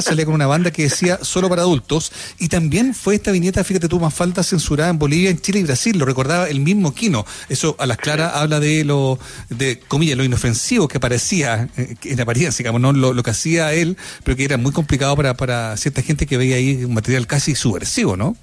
salía 0.00 0.24
con 0.24 0.34
una 0.34 0.46
banda 0.46 0.70
que 0.70 0.82
decía 0.82 1.18
solo 1.22 1.48
para 1.48 1.62
adultos. 1.62 2.12
Y 2.38 2.48
también 2.48 2.94
fue 2.94 3.14
esta 3.14 3.32
viñeta, 3.32 3.64
fíjate 3.64 3.88
tú, 3.88 4.00
más 4.00 4.14
falta 4.14 4.42
censurada 4.42 4.90
en 4.90 4.98
Bolivia, 4.98 5.30
en 5.30 5.40
Chile 5.40 5.60
y 5.60 5.64
Brasil. 5.64 5.98
Lo 5.98 6.04
recordaba 6.04 6.48
el 6.48 6.60
mismo 6.60 6.94
Quino. 6.94 7.24
Eso 7.48 7.76
a 7.78 7.86
las 7.86 7.96
claras 7.96 8.34
habla 8.34 8.60
de 8.60 8.84
lo, 8.84 9.18
de 9.48 9.80
comillas, 9.80 10.16
lo 10.16 10.24
inofensivo 10.24 10.88
que 10.88 11.00
parecía 11.00 11.68
eh, 11.76 11.94
en 12.04 12.20
apariencia, 12.20 12.62
digamos, 12.62 12.80
no 12.80 12.92
lo, 12.92 13.22
que 13.22 13.30
hacía 13.30 13.72
él, 13.72 13.96
pero 14.24 14.36
que 14.36 14.44
era 14.44 14.56
muy 14.56 14.72
complicado 14.72 15.16
para, 15.16 15.34
para 15.34 15.76
cierta 15.76 16.02
gente 16.02 16.26
que 16.26 16.36
veía 16.36 16.56
ahí 16.56 16.84
un 16.84 16.94
material 16.94 17.26
casi 17.26 17.54
subversivo, 17.54 18.16
¿no? 18.16 18.36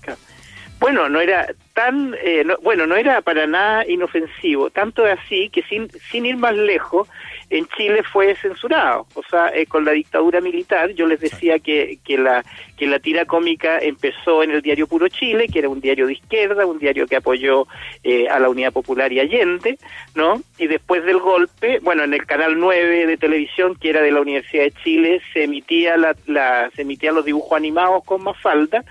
Bueno, 0.79 1.07
no 1.09 1.21
era 1.21 1.47
tan, 1.73 2.15
eh, 2.23 2.45
bueno, 2.61 2.85
no 2.85 2.95
era 2.95 3.21
para 3.21 3.47
nada 3.47 3.87
inofensivo, 3.87 4.69
tanto 4.69 5.05
así 5.05 5.49
que 5.49 5.63
sin, 5.63 5.89
sin 6.11 6.25
ir 6.25 6.37
más 6.37 6.53
lejos, 6.53 7.07
en 7.49 7.67
Chile 7.77 8.03
fue 8.03 8.35
censurado, 8.35 9.07
o 9.13 9.23
sea, 9.29 9.49
eh, 9.53 9.65
con 9.65 9.85
la 9.85 9.91
dictadura 9.91 10.41
militar, 10.41 10.91
yo 10.91 11.05
les 11.05 11.19
decía 11.19 11.59
que, 11.59 11.99
que, 12.03 12.17
la, 12.17 12.43
que 12.77 12.87
la 12.87 12.99
tira 12.99 13.25
cómica 13.25 13.77
empezó 13.79 14.43
en 14.43 14.51
el 14.51 14.61
diario 14.61 14.87
Puro 14.87 15.07
Chile, 15.07 15.47
que 15.47 15.59
era 15.59 15.69
un 15.69 15.81
diario 15.81 16.07
de 16.07 16.13
izquierda, 16.13 16.65
un 16.65 16.79
diario 16.79 17.07
que 17.07 17.15
apoyó 17.15 17.67
eh, 18.03 18.27
a 18.27 18.39
la 18.39 18.49
Unidad 18.49 18.73
Popular 18.73 19.11
y 19.11 19.19
Allende, 19.19 19.77
¿no? 20.15 20.41
Y 20.57 20.67
después 20.67 21.03
del 21.05 21.19
golpe, 21.19 21.79
bueno, 21.81 22.03
en 22.03 22.13
el 22.13 22.25
canal 22.25 22.59
9 22.59 23.05
de 23.05 23.17
televisión, 23.17 23.75
que 23.75 23.89
era 23.89 24.01
de 24.01 24.11
la 24.11 24.21
Universidad 24.21 24.63
de 24.63 24.71
Chile, 24.83 25.21
se 25.33 25.43
emitía 25.43 25.97
la, 25.97 26.15
la 26.25 26.69
se 26.75 26.81
emitían 26.81 27.15
los 27.15 27.25
dibujos 27.25 27.57
animados 27.57 28.03
con 28.03 28.23
Mafalda, 28.23 28.83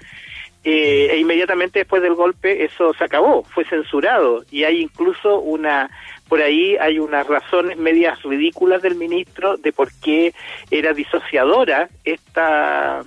eh, 0.64 1.08
e 1.10 1.18
inmediatamente 1.18 1.80
después 1.80 2.02
del 2.02 2.14
golpe 2.14 2.64
eso 2.64 2.94
se 2.94 3.04
acabó, 3.04 3.44
fue 3.44 3.64
censurado. 3.66 4.44
Y 4.50 4.64
hay 4.64 4.80
incluso 4.80 5.38
una 5.40 5.90
por 6.28 6.40
ahí 6.40 6.76
hay 6.78 6.98
unas 6.98 7.26
razones 7.26 7.76
medias 7.76 8.22
ridículas 8.22 8.80
del 8.80 8.94
ministro 8.94 9.58
de 9.58 9.72
por 9.72 9.92
qué 10.00 10.32
era 10.70 10.94
disociadora 10.94 11.90
esta, 12.02 13.04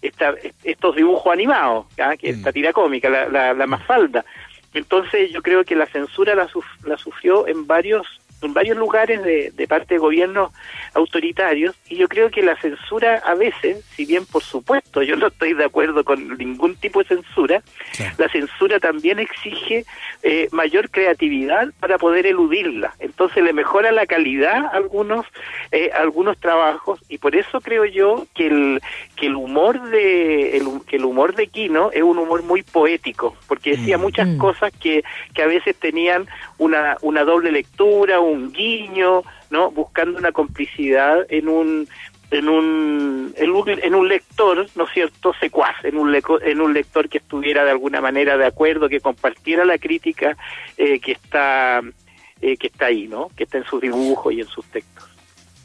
esta 0.00 0.34
estos 0.62 0.94
dibujos 0.94 1.32
animados, 1.32 1.86
que 2.18 2.30
esta 2.30 2.52
tira 2.52 2.72
cómica, 2.72 3.10
la, 3.10 3.28
la, 3.28 3.54
la 3.54 3.66
mafalda. 3.66 4.24
Entonces 4.72 5.32
yo 5.32 5.42
creo 5.42 5.64
que 5.64 5.74
la 5.74 5.86
censura 5.86 6.36
la, 6.36 6.48
la 6.84 6.96
sufrió 6.96 7.48
en 7.48 7.66
varios 7.66 8.19
en 8.42 8.54
varios 8.54 8.76
lugares 8.76 9.22
de, 9.22 9.50
de 9.50 9.68
parte 9.68 9.94
de 9.94 9.98
gobiernos 9.98 10.52
autoritarios 10.94 11.76
y 11.88 11.96
yo 11.96 12.08
creo 12.08 12.30
que 12.30 12.42
la 12.42 12.56
censura 12.60 13.22
a 13.24 13.34
veces, 13.34 13.84
si 13.94 14.04
bien 14.04 14.26
por 14.26 14.42
supuesto 14.42 15.02
yo 15.02 15.16
no 15.16 15.28
estoy 15.28 15.54
de 15.54 15.64
acuerdo 15.64 16.04
con 16.04 16.36
ningún 16.38 16.76
tipo 16.76 17.00
de 17.00 17.08
censura, 17.08 17.62
la 18.18 18.28
censura 18.28 18.80
también 18.80 19.18
exige 19.18 19.84
eh, 20.22 20.48
mayor 20.52 20.90
creatividad 20.90 21.68
para 21.80 21.98
poder 21.98 22.26
eludirla. 22.26 22.94
Entonces 22.98 23.42
le 23.42 23.52
mejora 23.52 23.92
la 23.92 24.06
calidad 24.06 24.66
a 24.66 24.68
algunos 24.68 25.26
eh, 25.72 25.90
algunos 25.94 26.38
trabajos 26.38 27.00
y 27.08 27.18
por 27.18 27.36
eso 27.36 27.60
creo 27.60 27.84
yo 27.84 28.26
que 28.34 28.46
el 28.46 28.80
que 29.16 29.26
el 29.26 29.36
humor 29.36 29.90
de 29.90 30.56
el, 30.56 30.64
que 30.86 30.96
el 30.96 31.04
humor 31.04 31.34
de 31.34 31.46
Quino 31.46 31.90
es 31.92 32.02
un 32.02 32.18
humor 32.18 32.42
muy 32.42 32.62
poético 32.62 33.36
porque 33.46 33.72
decía 33.72 33.98
mm. 33.98 34.00
muchas 34.00 34.28
mm. 34.28 34.38
cosas 34.38 34.72
que 34.80 35.04
que 35.34 35.42
a 35.42 35.46
veces 35.46 35.76
tenían 35.76 36.26
una 36.58 36.96
una 37.02 37.24
doble 37.24 37.52
lectura, 37.52 38.20
un 38.20 38.29
guiño, 38.52 39.22
¿no? 39.50 39.70
Buscando 39.70 40.18
una 40.18 40.32
complicidad 40.32 41.26
en 41.28 41.48
un 41.48 41.88
en 42.30 42.48
un, 42.48 43.34
en 43.36 43.50
un, 43.50 43.68
en 43.68 43.94
un 43.94 44.08
lector, 44.08 44.66
¿no 44.76 44.84
es 44.84 44.90
cierto?, 44.92 45.34
secuaz, 45.40 45.84
en 45.84 45.96
un, 45.96 46.16
en 46.42 46.60
un 46.60 46.72
lector 46.72 47.08
que 47.08 47.18
estuviera 47.18 47.64
de 47.64 47.72
alguna 47.72 48.00
manera 48.00 48.36
de 48.36 48.46
acuerdo, 48.46 48.88
que 48.88 49.00
compartiera 49.00 49.64
la 49.64 49.78
crítica 49.78 50.36
eh, 50.76 51.00
que 51.00 51.12
está 51.12 51.80
eh, 52.40 52.56
que 52.56 52.68
está 52.68 52.86
ahí, 52.86 53.08
¿no?, 53.08 53.30
que 53.36 53.44
está 53.44 53.58
en 53.58 53.64
sus 53.64 53.80
dibujos 53.80 54.32
y 54.32 54.40
en 54.40 54.46
sus 54.46 54.64
textos. 54.66 54.99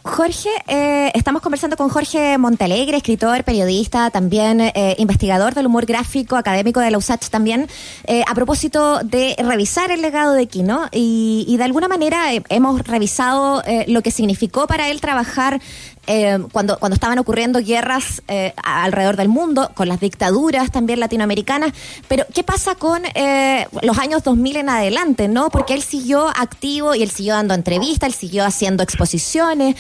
Jorge, 0.06 0.50
eh, 0.68 1.12
estamos 1.16 1.42
conversando 1.42 1.76
con 1.76 1.90
Jorge 1.90 2.38
Montalegre, 2.38 2.98
escritor, 2.98 3.44
periodista, 3.44 4.12
también 4.12 4.62
eh, 4.62 4.96
investigador 5.00 5.56
del 5.56 5.66
humor 5.66 5.88
gráfico, 5.88 6.36
académico 6.36 6.80
de 6.80 6.92
la 6.92 7.00
USACH 7.00 7.30
también, 7.30 7.68
eh, 8.06 8.24
a 8.28 8.36
propósito 8.36 9.00
de 9.00 9.36
revisar 9.40 9.90
el 9.90 10.04
legado 10.04 10.34
de 10.34 10.46
Quino 10.46 10.86
y, 10.92 11.44
y 11.48 11.58
de 11.58 11.64
alguna 11.64 11.88
manera 11.88 12.28
hemos 12.50 12.88
revisado 12.88 13.64
lo 13.88 14.04
que 14.04 14.12
significó 14.12 14.68
para 14.68 14.90
él 14.90 15.02
trabajar 15.02 15.60
eh, 16.08 16.38
cuando, 16.52 16.78
cuando 16.78 16.94
estaban 16.94 17.18
ocurriendo 17.20 17.60
guerras 17.60 18.22
eh, 18.28 18.54
alrededor 18.64 19.18
del 19.18 19.30
mundo, 19.30 19.72
con 19.74 19.88
las 19.88 20.00
dictaduras 20.00 20.72
también 20.72 21.00
latinoamericanas. 21.00 21.74
Pero, 22.08 22.26
¿qué 22.34 22.44
pasa 22.44 22.76
con 22.76 23.02
eh, 23.16 23.68
los 23.82 23.98
años 23.98 24.24
2000 24.24 24.58
en 24.58 24.70
adelante? 24.70 25.28
no 25.28 25.50
Porque 25.50 25.74
él 25.74 25.82
siguió 25.82 26.28
activo 26.28 26.96
y 26.96 27.04
él 27.04 27.10
siguió 27.10 27.34
dando 27.34 27.54
entrevistas, 27.54 28.08
él 28.08 28.14
siguió 28.14 28.46
haciendo 28.46 28.84
exposiciones. 28.84 29.76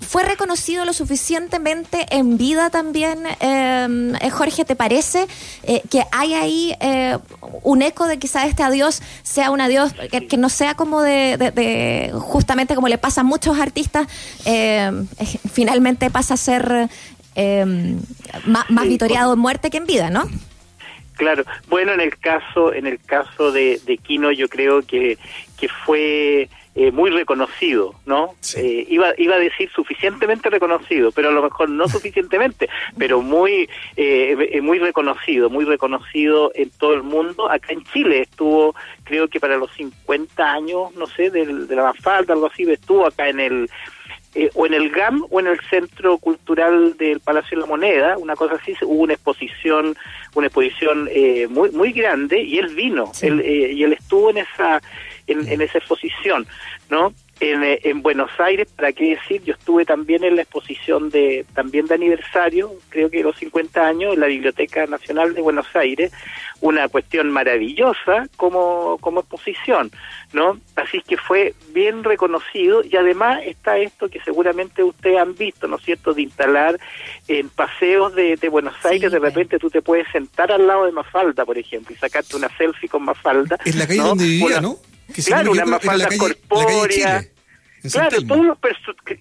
¿Fue 0.00 0.22
reconocido 0.22 0.84
lo 0.84 0.92
suficientemente 0.92 2.06
en 2.10 2.38
vida 2.38 2.70
también, 2.70 3.24
Jorge? 4.32 4.64
¿Te 4.64 4.76
parece 4.76 5.26
que 5.90 6.04
hay 6.12 6.34
ahí 6.34 6.74
un 7.62 7.82
eco 7.82 8.06
de 8.06 8.18
quizá 8.18 8.46
este 8.46 8.62
adiós 8.62 9.02
sea 9.22 9.50
un 9.50 9.60
adiós 9.60 9.92
que, 10.10 10.36
no 10.36 10.48
sea 10.48 10.74
como 10.74 11.02
de, 11.02 12.12
justamente 12.14 12.74
como 12.74 12.88
le 12.88 12.98
pasa 12.98 13.20
a 13.20 13.24
muchos 13.24 13.58
artistas? 13.58 14.06
Finalmente 15.52 16.10
pasa 16.10 16.34
a 16.34 16.36
ser 16.36 16.88
em, 17.34 17.98
más, 18.46 18.70
más 18.70 18.88
vitoriado 18.88 19.34
en 19.34 19.38
muerte 19.38 19.70
que 19.70 19.78
en 19.78 19.86
vida, 19.86 20.10
¿no? 20.10 20.28
Claro, 21.16 21.44
bueno, 21.68 21.92
en 21.92 22.00
el 22.00 22.18
caso, 22.18 22.74
en 22.74 22.86
el 22.86 23.00
caso 23.00 23.50
de, 23.50 23.80
de 23.86 23.96
Kino, 23.96 24.32
yo 24.32 24.48
creo 24.48 24.82
que, 24.82 25.16
que 25.58 25.68
fue 25.68 26.50
eh, 26.74 26.92
muy 26.92 27.08
reconocido, 27.08 27.94
¿no? 28.04 28.34
Eh, 28.54 28.86
iba, 28.90 29.14
iba 29.16 29.36
a 29.36 29.38
decir 29.38 29.70
suficientemente 29.74 30.50
reconocido, 30.50 31.10
pero 31.10 31.30
a 31.30 31.32
lo 31.32 31.42
mejor 31.42 31.70
no 31.70 31.88
suficientemente, 31.88 32.68
pero 32.98 33.22
muy, 33.22 33.66
eh, 33.96 34.60
muy 34.60 34.78
reconocido, 34.78 35.48
muy 35.48 35.64
reconocido 35.64 36.52
en 36.54 36.68
todo 36.68 36.92
el 36.92 37.02
mundo. 37.02 37.50
Acá 37.50 37.72
en 37.72 37.82
Chile 37.84 38.20
estuvo, 38.20 38.74
creo 39.04 39.26
que 39.28 39.40
para 39.40 39.56
los 39.56 39.72
50 39.72 40.52
años, 40.52 40.94
no 40.96 41.06
sé, 41.06 41.30
de 41.30 41.46
la 41.46 41.82
Mafalda, 41.82 42.34
algo 42.34 42.48
así, 42.48 42.70
estuvo 42.70 43.06
acá 43.06 43.30
en 43.30 43.40
el 43.40 43.70
eh, 44.36 44.50
o 44.54 44.66
en 44.66 44.74
el 44.74 44.90
GAM 44.90 45.24
o 45.30 45.40
en 45.40 45.46
el 45.46 45.58
Centro 45.70 46.18
Cultural 46.18 46.96
del 46.98 47.20
Palacio 47.20 47.56
de 47.56 47.62
la 47.62 47.66
Moneda, 47.66 48.18
una 48.18 48.36
cosa 48.36 48.56
así, 48.56 48.74
hubo 48.82 49.02
una 49.04 49.14
exposición, 49.14 49.96
una 50.34 50.48
exposición 50.48 51.08
eh, 51.10 51.46
muy 51.48 51.70
muy 51.70 51.92
grande 51.92 52.42
y 52.42 52.58
él 52.58 52.74
vino, 52.74 53.12
él, 53.22 53.40
eh, 53.40 53.72
y 53.72 53.82
él 53.82 53.94
estuvo 53.94 54.28
en 54.28 54.38
esa 54.38 54.82
en, 55.26 55.48
en 55.48 55.62
esa 55.62 55.78
exposición, 55.78 56.46
¿no? 56.90 57.14
En, 57.38 57.60
en, 57.62 58.00
Buenos 58.00 58.30
Aires, 58.38 58.66
para 58.74 58.92
qué 58.92 59.10
decir, 59.10 59.42
yo 59.44 59.52
estuve 59.52 59.84
también 59.84 60.24
en 60.24 60.36
la 60.36 60.42
exposición 60.42 61.10
de 61.10 61.44
también 61.54 61.86
de 61.86 61.94
aniversario, 61.94 62.72
creo 62.88 63.10
que 63.10 63.22
los 63.22 63.36
50 63.36 63.86
años, 63.86 64.14
en 64.14 64.20
la 64.20 64.26
Biblioteca 64.26 64.86
Nacional 64.86 65.34
de 65.34 65.42
Buenos 65.42 65.66
Aires, 65.74 66.12
una 66.62 66.88
cuestión 66.88 67.30
maravillosa 67.30 68.26
como, 68.38 68.96
como 69.00 69.20
exposición, 69.20 69.90
¿no? 70.32 70.58
Así 70.76 71.02
que 71.02 71.18
fue 71.18 71.54
bien 71.74 72.04
reconocido 72.04 72.82
y 72.82 72.96
además 72.96 73.40
está 73.44 73.76
esto 73.76 74.08
que 74.08 74.20
seguramente 74.20 74.82
ustedes 74.82 75.18
han 75.18 75.34
visto, 75.34 75.68
¿no 75.68 75.76
es 75.76 75.82
cierto?, 75.82 76.14
de 76.14 76.22
instalar 76.22 76.80
en 77.28 77.50
paseos 77.50 78.14
de, 78.14 78.36
de 78.36 78.48
Buenos 78.48 78.74
Aires, 78.84 79.12
de 79.12 79.18
repente 79.18 79.58
tú 79.58 79.68
te 79.68 79.82
puedes 79.82 80.08
sentar 80.10 80.50
al 80.52 80.66
lado 80.66 80.86
de 80.86 80.92
Mafalda, 80.92 81.44
por 81.44 81.58
ejemplo, 81.58 81.94
y 81.94 81.98
sacarte 81.98 82.36
una 82.36 82.48
selfie 82.56 82.88
con 82.88 83.04
Mafalda. 83.04 83.58
En 83.64 83.78
la 83.78 83.86
calle 83.86 84.00
donde 84.00 84.24
vivía, 84.24 84.60
¿no? 84.60 84.76
Claro, 85.24 85.52
una 85.52 85.64
Mafalda 85.64 86.08
corpórea. 86.18 87.24
Claro, 87.92 88.20
todos 88.22 88.44
los 88.44 88.58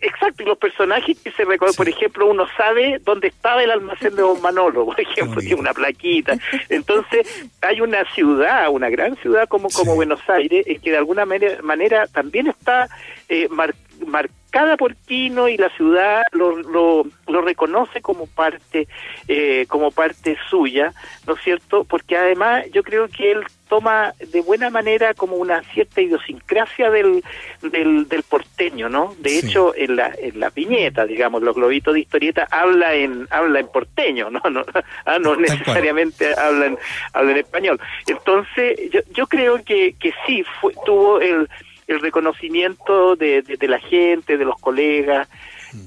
exacto, 0.02 0.42
y 0.42 0.46
los 0.46 0.58
personajes 0.58 1.18
que 1.20 1.32
se 1.32 1.46
recuerdan, 1.46 1.76
por 1.76 1.88
ejemplo, 1.88 2.26
uno 2.26 2.48
sabe 2.58 3.00
dónde 3.04 3.28
estaba 3.28 3.64
el 3.64 3.70
almacén 3.70 4.16
de 4.16 4.22
Don 4.24 4.42
Manolo, 4.42 4.86
por 4.88 5.00
ejemplo, 5.00 5.40
tiene 5.40 5.56
una 5.56 5.74
plaquita. 5.74 6.38
Entonces, 6.70 7.28
hay 7.62 7.82
una 7.82 8.04
ciudad, 8.14 8.70
una 8.70 8.90
gran 8.90 9.16
ciudad 9.18 9.48
como, 9.48 9.70
como 9.70 9.96
Buenos 9.96 10.22
Aires, 10.28 10.66
que 10.82 10.92
de 10.92 10.98
alguna 10.98 11.26
manera, 11.26 11.62
manera 11.62 12.08
también 12.08 12.48
está 12.48 12.90
eh, 13.30 13.48
marcada 13.50 14.45
por 14.78 14.96
Quino 14.96 15.48
y 15.50 15.58
la 15.58 15.70
ciudad 15.70 16.22
lo, 16.32 16.56
lo, 16.56 17.06
lo 17.28 17.42
reconoce 17.42 18.02
como 18.02 18.26
parte 18.26 18.88
eh, 19.28 19.66
como 19.68 19.92
parte 19.92 20.38
suya, 20.50 20.94
¿no 21.28 21.34
es 21.34 21.42
cierto? 21.42 21.84
Porque 21.84 22.18
además 22.18 22.66
yo 22.72 22.82
creo 22.84 23.10
que 23.10 23.32
él 23.32 23.44
toma 23.68 24.14
de 24.32 24.42
buena 24.42 24.70
manera 24.70 25.14
como 25.14 25.36
una 25.36 25.62
cierta 25.74 26.00
idiosincrasia 26.00 26.90
del, 26.90 27.24
del, 27.62 28.08
del 28.08 28.24
porteño, 28.24 28.88
¿no? 28.88 29.16
De 29.20 29.40
hecho, 29.40 29.74
en 29.76 29.96
la, 29.96 30.14
en 30.18 30.40
la 30.40 30.52
viñeta, 30.52 31.06
digamos, 31.06 31.42
los 31.42 31.56
globitos 31.56 31.94
de 31.94 32.02
historieta 32.02 32.48
habla 32.52 32.94
en, 32.94 33.28
habla 33.32 33.60
en 33.60 33.68
porteño, 33.68 34.30
¿no? 34.30 34.42
No, 34.56 34.64
ah, 35.06 35.20
no 35.20 35.36
necesariamente 35.36 36.34
habla 36.40 36.68
en, 36.68 36.78
habla 37.12 37.32
en 37.32 37.38
español. 37.38 37.80
Entonces, 38.08 38.80
yo, 38.90 39.02
yo 39.12 39.28
creo 39.28 39.62
que, 39.66 39.96
que 40.00 40.14
sí, 40.26 40.46
fue, 40.62 40.74
tuvo 40.86 41.20
el, 41.20 41.50
el 41.88 42.00
reconocimiento 42.00 43.16
de, 43.16 43.42
de, 43.42 43.68
la 43.68 43.80
gente, 43.80 44.38
de 44.38 44.46
los 44.46 44.60
colegas, 44.60 45.28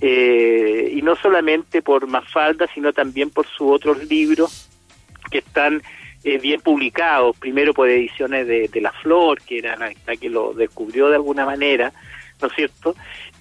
eh, 0.01 0.93
y 0.95 1.03
no 1.03 1.17
solamente 1.17 1.83
por 1.83 2.07
Mafalda, 2.07 2.67
sino 2.73 2.93
también 2.93 3.31
por 3.31 3.47
sus 3.47 3.71
otros 3.71 4.05
libros 4.05 4.69
que 5.31 5.39
están 5.39 5.83
eh, 6.25 6.39
bien 6.39 6.61
publicados, 6.61 7.37
primero 7.39 7.73
por 7.75 7.89
ediciones 7.89 8.47
de, 8.47 8.69
de 8.69 8.81
La 8.81 8.93
Flor, 8.93 9.41
que 9.41 9.59
era 9.59 9.77
la, 9.77 10.17
que 10.17 10.29
lo 10.29 10.53
descubrió 10.53 11.09
de 11.09 11.17
alguna 11.17 11.45
manera, 11.47 11.93
¿no 12.41 12.49
es 12.49 12.55
cierto? 12.55 12.95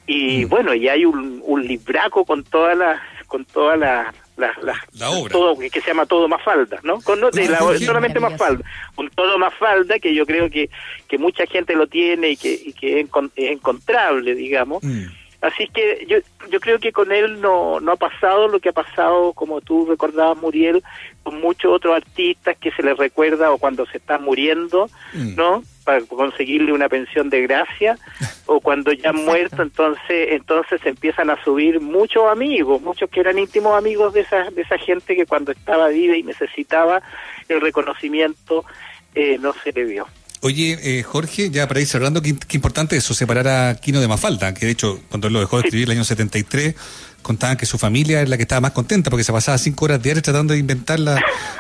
Y 0.05 0.45
mm. 0.45 0.49
bueno, 0.49 0.73
y 0.73 0.87
hay 0.87 1.05
un, 1.05 1.41
un 1.43 1.65
libraco 1.65 2.25
con 2.25 2.43
todas 2.43 2.77
las 2.77 3.01
con 3.27 3.43
todas 3.43 3.77
las 3.77 4.15
la, 4.38 4.53
la, 4.94 5.10
obra. 5.10 5.32
todo 5.32 5.58
que 5.58 5.82
se 5.82 5.88
llama 5.88 6.06
todo 6.06 6.27
Mafalda, 6.27 6.79
¿no? 6.84 7.01
Con, 7.01 7.20
no, 7.20 7.32
de 7.32 7.50
la, 7.50 7.60
solamente 7.79 8.20
Mafalda, 8.20 8.63
un 8.96 9.10
todo 9.10 9.38
Mafalda 9.39 10.00
que 10.00 10.13
yo 10.13 10.25
creo 10.25 10.50
que, 10.50 10.70
que 11.08 11.17
mucha 11.17 11.46
gente 11.48 11.75
lo 11.75 11.88
tiene 11.88 12.29
y 12.29 12.38
que, 12.38 12.53
y 12.53 12.74
que 12.74 13.00
es, 13.00 13.10
encontrable, 13.36 14.36
digamos. 14.36 14.84
Mm. 14.84 15.06
Así 15.39 15.67
que 15.67 16.06
yo, 16.10 16.17
yo 16.50 16.60
creo 16.60 16.79
que 16.79 16.91
con 16.91 17.12
él 17.12 17.39
no, 17.41 17.79
no 17.79 17.91
ha 17.91 17.96
pasado 17.96 18.48
lo 18.48 18.60
que 18.60 18.70
ha 18.70 18.74
pasado, 18.74 19.34
como 19.34 19.62
tú 19.62 19.86
recordabas, 19.86 20.38
Muriel, 20.38 20.84
con 21.22 21.39
muchos 21.39 21.72
otros 21.72 21.96
artistas 21.96 22.58
que 22.58 22.72
se 22.72 22.82
les 22.82 22.98
recuerda 22.98 23.51
o 23.51 23.60
cuando 23.60 23.86
se 23.86 23.98
están 23.98 24.24
muriendo, 24.24 24.89
mm. 25.13 25.36
¿no? 25.36 25.63
Para 25.84 26.01
conseguirle 26.01 26.74
una 26.74 26.89
pensión 26.89 27.29
de 27.29 27.44
gracia, 27.44 28.00
o 28.48 28.60
cuando 28.60 28.91
ya 28.91 29.12
han 29.12 29.24
muerto, 29.25 29.62
entonces, 29.62 30.29
entonces 30.32 30.82
empiezan 30.86 31.29
a 31.29 31.41
subir 31.44 31.79
muchos 31.82 32.25
amigos, 32.29 32.82
muchos 32.82 33.08
que 33.10 33.20
eran 33.20 33.38
íntimos 33.38 33.77
amigos 33.77 34.13
de 34.13 34.22
esa, 34.22 34.50
de 34.50 34.63
esa 34.63 34.79
gente 34.79 35.15
que 35.15 35.27
cuando 35.27 35.51
estaba 35.51 35.89
viva 35.89 36.17
y 36.17 36.24
necesitaba 36.24 37.03
el 37.48 37.62
reconocimiento, 37.62 38.65
eh, 39.13 39.38
no 39.39 39.53
se 39.53 39.72
le 39.72 39.84
vio. 39.84 40.08
Oye, 40.41 40.77
eh, 40.82 41.03
Jorge, 41.03 41.50
ya 41.50 41.67
para 41.67 41.82
ir 41.82 41.88
cerrando, 41.88 42.22
qué, 42.22 42.36
importante 42.51 42.96
eso, 42.96 43.13
separar 43.13 43.48
a 43.48 43.75
Quino 43.75 44.00
de 44.00 44.08
Mafalda, 44.08 44.53
que 44.53 44.65
de 44.67 44.72
hecho, 44.72 45.00
cuando 45.10 45.27
él 45.27 45.34
lo 45.34 45.39
dejó 45.39 45.58
de 45.58 45.63
escribir 45.63 45.86
el 45.88 45.91
año 45.98 46.03
73, 46.03 46.75
contaban 47.24 47.58
que 47.58 47.65
su 47.65 47.77
familia 47.77 48.22
era 48.22 48.29
la 48.29 48.38
que 48.38 48.44
estaba 48.44 48.62
más 48.62 48.72
contenta 48.72 49.10
porque 49.10 49.24
se 49.25 49.34
pasaba 49.34 49.58
cinco 49.58 49.84
horas 49.86 50.01
diarias 50.01 50.24
tratando 50.24 50.53
de 50.53 50.60
inventar 50.60 50.98
la, 51.00 51.15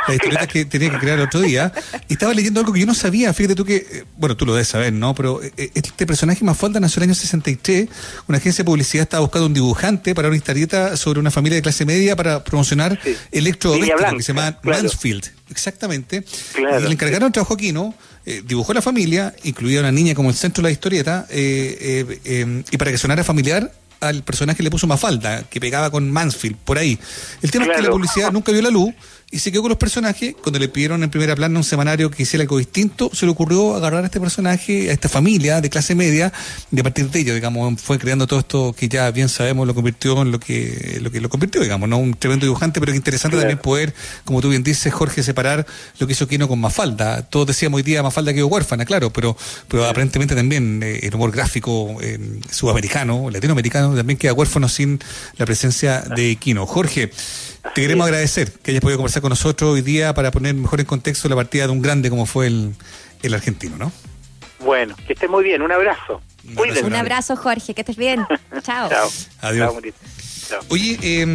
las 0.07 0.15
historietas 0.15 0.47
que 0.47 0.63
tenía 0.63 0.89
que 0.91 0.97
crear 0.97 1.17
el 1.19 1.25
otro 1.25 1.41
día. 1.41 1.73
Y 2.07 2.13
estaba 2.13 2.33
leyendo 2.33 2.61
algo 2.61 2.71
que 2.71 2.79
yo 2.79 2.85
no 2.85 2.93
sabía, 2.93 3.33
fíjate 3.33 3.55
tú 3.55 3.65
que, 3.65 3.75
eh, 3.77 4.03
bueno, 4.15 4.37
tú 4.37 4.45
lo 4.45 4.53
debes 4.53 4.69
saber, 4.69 4.93
¿no? 4.93 5.13
Pero 5.13 5.41
eh, 5.43 5.71
este 5.73 6.05
personaje 6.05 6.45
más 6.45 6.57
falta 6.57 6.79
nació 6.79 7.01
el 7.01 7.09
año 7.09 7.15
63, 7.15 7.89
una 8.27 8.37
agencia 8.37 8.63
de 8.63 8.65
publicidad 8.65 9.03
estaba 9.03 9.21
buscando 9.21 9.47
un 9.47 9.53
dibujante 9.53 10.15
para 10.15 10.29
una 10.29 10.37
historieta 10.37 10.95
sobre 10.95 11.19
una 11.19 11.31
familia 11.31 11.57
de 11.57 11.63
clase 11.63 11.83
media 11.83 12.15
para 12.15 12.43
promocionar 12.43 12.97
Sí. 13.03 13.17
electrodomésticos 13.31 14.13
que 14.13 14.23
se 14.23 14.33
llama 14.33 14.59
claro. 14.61 14.83
Mansfield. 14.83 15.31
Exactamente. 15.49 16.23
Claro, 16.53 16.79
y 16.81 16.83
le 16.83 16.91
encargaron 16.93 17.31
trabajo 17.31 17.55
a 17.55 17.57
Quino, 17.57 17.93
eh, 18.27 18.43
dibujó 18.45 18.73
la 18.73 18.81
familia, 18.81 19.33
incluía 19.45 19.79
a 19.79 19.83
una 19.83 19.91
niña 19.93 20.13
como 20.13 20.29
el 20.29 20.35
centro 20.35 20.61
de 20.61 20.67
la 20.67 20.71
historieta, 20.71 21.25
eh, 21.29 21.77
eh, 21.79 22.19
eh, 22.25 22.63
y 22.69 22.77
para 22.77 22.91
que 22.91 22.97
sonara 22.97 23.23
familiar 23.23 23.71
al 24.01 24.21
personaje 24.23 24.61
le 24.61 24.69
puso 24.69 24.85
Mafalda, 24.85 25.43
que 25.43 25.61
pegaba 25.61 25.89
con 25.89 26.11
Mansfield, 26.11 26.57
por 26.57 26.77
ahí. 26.77 26.99
El 27.41 27.51
tema 27.51 27.65
es 27.65 27.77
que 27.77 27.81
la 27.83 27.89
publicidad 27.89 28.31
nunca 28.33 28.51
vio 28.51 28.61
la 28.61 28.69
luz 28.69 28.93
y 29.29 29.39
se 29.39 29.51
quedó 29.51 29.61
con 29.63 29.69
los 29.69 29.77
personajes. 29.77 30.35
Cuando 30.41 30.57
le 30.59 30.69
pidieron 30.69 31.03
en 31.03 31.09
primera 31.09 31.35
plana 31.35 31.57
un 31.59 31.63
semanario 31.63 32.09
que 32.09 32.23
hiciera 32.23 32.43
algo 32.43 32.57
distinto, 32.57 33.09
se 33.13 33.25
le 33.25 33.31
ocurrió 33.31 33.75
agarrar 33.75 34.03
a 34.03 34.05
este 34.05 34.21
personaje, 34.21 34.89
a 34.89 34.93
esta 34.93 35.09
familia 35.09 35.59
de 35.59 35.69
clase 35.69 35.95
media, 35.95 36.31
y 36.71 36.79
a 36.79 36.83
partir 36.83 37.09
de 37.09 37.19
ello, 37.19 37.35
digamos, 37.35 37.81
fue 37.81 37.99
creando 37.99 38.25
todo 38.25 38.39
esto 38.39 38.73
que 38.77 38.87
ya 38.87 39.11
bien 39.11 39.27
sabemos 39.27 39.67
lo 39.67 39.75
convirtió 39.75 40.21
en 40.21 40.31
lo 40.31 40.39
que 40.39 40.99
lo 41.01 41.11
que 41.11 41.19
lo 41.19 41.29
convirtió, 41.29 41.61
digamos, 41.61 41.89
¿no? 41.89 41.97
Un 41.97 42.13
tremendo 42.13 42.45
dibujante, 42.45 42.79
pero 42.79 42.91
que 42.91 42.97
interesante 42.97 43.35
Claro. 43.35 43.49
también 43.49 43.61
poder, 43.61 43.93
como 44.23 44.41
tú 44.41 44.49
bien 44.49 44.63
dices, 44.63 44.93
Jorge, 44.93 45.21
separar 45.23 45.65
lo 45.99 46.07
que 46.07 46.13
hizo 46.13 46.27
Quino 46.27 46.47
con 46.47 46.59
Mafalda. 46.59 47.23
Todos 47.23 47.47
decíamos 47.47 47.77
hoy 47.77 47.83
día 47.83 48.01
Mafalda 48.01 48.33
quedó 48.33 48.47
huérfana, 48.47 48.85
claro, 48.85 49.11
pero, 49.11 49.35
pero 49.67 49.85
aparentemente 49.85 50.35
también 50.35 50.81
eh, 50.83 50.99
el 51.03 51.13
humor 51.15 51.31
gráfico 51.31 51.97
eh, 52.01 52.17
sudamericano, 52.49 53.29
latinoamericano, 53.29 53.95
también 53.95 54.17
queda 54.17 54.33
huérfano 54.33 54.69
sin 54.69 54.99
la 55.37 55.45
presencia 55.45 56.01
de 56.01 56.37
Quino. 56.37 56.65
Jorge, 56.65 57.11
te 57.73 57.81
queremos 57.81 58.05
agradecer 58.05 58.51
que 58.51 58.71
hayas 58.71 58.81
podido 58.81 58.97
conversar 58.97 59.21
con 59.21 59.29
nosotros 59.29 59.73
hoy 59.73 59.81
día 59.81 60.13
para 60.13 60.31
poner 60.31 60.53
mejor 60.55 60.79
en 60.79 60.85
contexto 60.85 61.29
la 61.29 61.35
partida 61.35 61.65
de 61.65 61.71
un 61.71 61.81
grande 61.81 62.09
como 62.09 62.25
fue 62.25 62.47
el, 62.47 62.73
el 63.23 63.33
argentino, 63.33 63.77
¿no? 63.77 63.91
Bueno, 64.59 64.95
que 65.05 65.13
esté 65.13 65.27
muy 65.27 65.43
bien. 65.43 65.61
Un 65.61 65.71
abrazo. 65.71 66.21
Un 66.47 66.55
Cuídense. 66.55 66.83
Un 66.83 66.95
abrazo, 66.95 67.35
Jorge, 67.35 67.73
que 67.73 67.81
estés 67.81 67.97
bien. 67.97 68.25
Chao. 68.63 68.89
Chao. 68.89 69.09
Adiós. 69.41 69.65
Chao, 69.67 69.73
bonito. 69.73 69.97
Chao. 70.47 70.61
Oye, 70.69 70.97
eh, 71.01 71.25